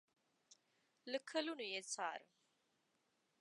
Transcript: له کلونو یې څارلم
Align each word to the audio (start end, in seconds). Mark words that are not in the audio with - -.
له 1.11 1.19
کلونو 1.29 1.63
یې 1.73 1.81
څارلم 1.93 2.33